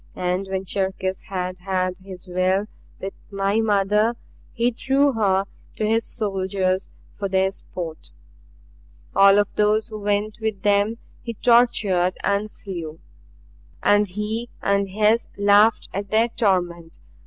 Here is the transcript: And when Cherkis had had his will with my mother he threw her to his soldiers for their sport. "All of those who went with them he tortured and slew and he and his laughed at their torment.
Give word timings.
And 0.15 0.47
when 0.47 0.65
Cherkis 0.65 1.21
had 1.29 1.59
had 1.59 1.99
his 1.99 2.27
will 2.27 2.65
with 2.99 3.13
my 3.29 3.59
mother 3.61 4.15
he 4.51 4.71
threw 4.71 5.11
her 5.13 5.45
to 5.75 5.85
his 5.85 6.05
soldiers 6.05 6.89
for 7.19 7.29
their 7.29 7.51
sport. 7.51 8.09
"All 9.15 9.37
of 9.37 9.47
those 9.53 9.89
who 9.89 9.99
went 9.99 10.39
with 10.41 10.63
them 10.63 10.97
he 11.21 11.35
tortured 11.35 12.17
and 12.23 12.49
slew 12.51 12.99
and 13.83 14.07
he 14.07 14.49
and 14.59 14.89
his 14.89 15.27
laughed 15.37 15.87
at 15.93 16.09
their 16.09 16.29
torment. 16.29 16.97